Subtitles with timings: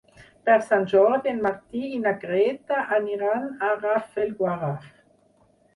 [0.49, 4.93] Per Sant Jordi en Martí i na Greta aniran a Rafelguaraf.